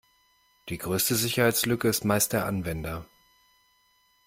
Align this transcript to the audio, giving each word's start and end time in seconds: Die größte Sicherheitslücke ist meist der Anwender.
Die 0.69 0.79
größte 0.79 1.13
Sicherheitslücke 1.13 1.87
ist 1.87 2.05
meist 2.05 2.33
der 2.33 2.47
Anwender. 2.47 3.05